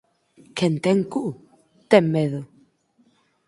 Quen 0.57 0.73
ten 0.85 0.99
cu, 1.11 1.25
ten 1.91 2.05
medo. 2.13 2.41